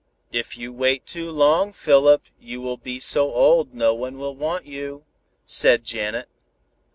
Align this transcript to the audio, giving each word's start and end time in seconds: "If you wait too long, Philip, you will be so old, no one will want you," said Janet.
"If 0.31 0.57
you 0.57 0.73
wait 0.73 1.05
too 1.05 1.29
long, 1.29 1.71
Philip, 1.73 2.23
you 2.39 2.59
will 2.59 2.77
be 2.77 2.99
so 2.99 3.31
old, 3.31 3.75
no 3.75 3.93
one 3.93 4.17
will 4.17 4.35
want 4.35 4.65
you," 4.65 5.05
said 5.45 5.83
Janet. 5.83 6.27